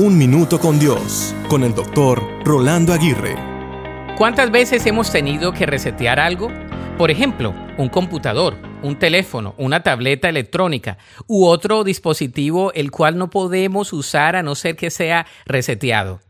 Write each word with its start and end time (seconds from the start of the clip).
Un 0.00 0.16
Minuto 0.16 0.60
con 0.60 0.78
Dios, 0.78 1.34
con 1.48 1.64
el 1.64 1.74
doctor 1.74 2.22
Rolando 2.44 2.92
Aguirre. 2.92 3.34
¿Cuántas 4.16 4.48
veces 4.52 4.86
hemos 4.86 5.10
tenido 5.10 5.52
que 5.52 5.66
resetear 5.66 6.20
algo? 6.20 6.52
Por 6.96 7.10
ejemplo, 7.10 7.52
un 7.78 7.88
computador, 7.88 8.56
un 8.84 8.96
teléfono, 8.96 9.56
una 9.58 9.82
tableta 9.82 10.28
electrónica 10.28 10.98
u 11.26 11.46
otro 11.46 11.82
dispositivo 11.82 12.72
el 12.74 12.92
cual 12.92 13.18
no 13.18 13.28
podemos 13.28 13.92
usar 13.92 14.36
a 14.36 14.44
no 14.44 14.54
ser 14.54 14.76
que 14.76 14.90
sea 14.90 15.26
reseteado. 15.46 16.20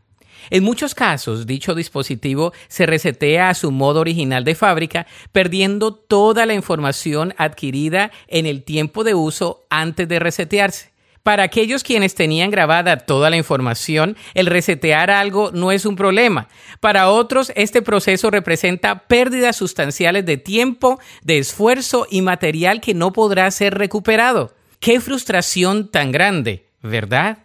En 0.49 0.63
muchos 0.63 0.95
casos, 0.95 1.45
dicho 1.45 1.75
dispositivo 1.75 2.53
se 2.69 2.87
resetea 2.87 3.49
a 3.49 3.53
su 3.53 3.69
modo 3.69 3.99
original 3.99 4.45
de 4.45 4.55
fábrica, 4.55 5.05
perdiendo 5.31 5.93
toda 5.93 6.47
la 6.47 6.55
información 6.55 7.35
adquirida 7.37 8.09
en 8.29 8.47
el 8.47 8.63
tiempo 8.63 9.03
de 9.03 9.13
uso 9.13 9.67
antes 9.69 10.07
de 10.07 10.17
resetearse. 10.17 10.89
Para 11.23 11.43
aquellos 11.43 11.83
quienes 11.83 12.15
tenían 12.15 12.49
grabada 12.49 12.97
toda 12.97 13.29
la 13.29 13.37
información, 13.37 14.15
el 14.33 14.45
resetear 14.45 15.11
algo 15.11 15.51
no 15.53 15.71
es 15.71 15.85
un 15.85 15.95
problema. 15.95 16.47
Para 16.79 17.09
otros, 17.09 17.51
este 17.55 17.81
proceso 17.81 18.31
representa 18.31 19.07
pérdidas 19.07 19.57
sustanciales 19.57 20.25
de 20.25 20.37
tiempo, 20.37 20.99
de 21.21 21.37
esfuerzo 21.37 22.07
y 22.09 22.21
material 22.21 22.81
que 22.81 22.93
no 22.93 23.11
podrá 23.11 23.49
ser 23.51 23.75
recuperado. 23.75 24.55
Qué 24.79 25.01
frustración 25.01 25.89
tan 25.89 26.11
grande, 26.11 26.67
¿verdad? 26.81 27.39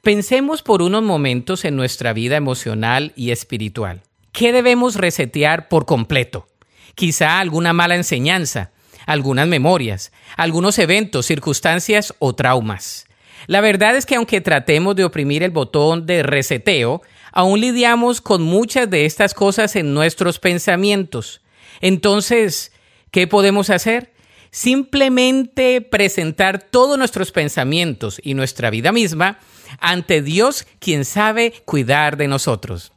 Pensemos 0.00 0.62
por 0.62 0.80
unos 0.80 1.02
momentos 1.02 1.64
en 1.64 1.76
nuestra 1.76 2.12
vida 2.12 2.36
emocional 2.36 3.12
y 3.14 3.30
espiritual. 3.30 4.02
¿Qué 4.32 4.52
debemos 4.52 4.94
resetear 4.94 5.68
por 5.68 5.84
completo? 5.84 6.48
Quizá 6.94 7.40
alguna 7.40 7.72
mala 7.72 7.96
enseñanza, 7.96 8.72
algunas 9.04 9.48
memorias, 9.48 10.12
algunos 10.36 10.78
eventos, 10.78 11.26
circunstancias 11.26 12.14
o 12.18 12.34
traumas. 12.34 13.07
La 13.46 13.60
verdad 13.60 13.96
es 13.96 14.06
que 14.06 14.16
aunque 14.16 14.40
tratemos 14.40 14.96
de 14.96 15.04
oprimir 15.04 15.42
el 15.42 15.50
botón 15.50 16.06
de 16.06 16.22
reseteo, 16.22 17.02
aún 17.32 17.60
lidiamos 17.60 18.20
con 18.20 18.42
muchas 18.42 18.90
de 18.90 19.06
estas 19.06 19.34
cosas 19.34 19.76
en 19.76 19.94
nuestros 19.94 20.38
pensamientos. 20.38 21.40
Entonces, 21.80 22.72
¿qué 23.10 23.26
podemos 23.26 23.70
hacer? 23.70 24.12
Simplemente 24.50 25.80
presentar 25.80 26.62
todos 26.62 26.98
nuestros 26.98 27.32
pensamientos 27.32 28.20
y 28.22 28.34
nuestra 28.34 28.70
vida 28.70 28.92
misma 28.92 29.38
ante 29.78 30.22
Dios, 30.22 30.66
quien 30.78 31.04
sabe 31.04 31.52
cuidar 31.64 32.16
de 32.16 32.28
nosotros. 32.28 32.92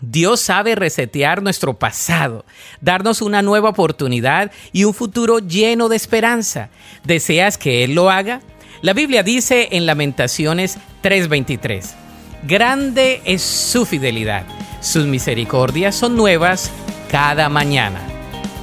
Dios 0.00 0.40
sabe 0.40 0.74
resetear 0.74 1.42
nuestro 1.42 1.78
pasado, 1.78 2.44
darnos 2.80 3.22
una 3.22 3.40
nueva 3.40 3.70
oportunidad 3.70 4.52
y 4.72 4.84
un 4.84 4.92
futuro 4.92 5.38
lleno 5.38 5.88
de 5.88 5.96
esperanza. 5.96 6.68
¿Deseas 7.04 7.56
que 7.56 7.82
Él 7.82 7.94
lo 7.94 8.10
haga? 8.10 8.42
La 8.82 8.92
Biblia 8.92 9.22
dice 9.22 9.68
en 9.72 9.86
Lamentaciones 9.86 10.76
3:23, 11.02 11.94
Grande 12.42 13.22
es 13.24 13.40
su 13.42 13.86
fidelidad, 13.86 14.44
sus 14.80 15.06
misericordias 15.06 15.94
son 15.94 16.16
nuevas 16.16 16.70
cada 17.10 17.48
mañana. 17.48 18.00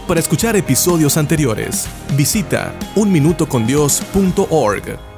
Para 0.08 0.20
escuchar 0.20 0.56
episodios 0.56 1.18
anteriores, 1.18 1.88
visita 2.16 2.76
unminutocondios.org. 2.96 5.13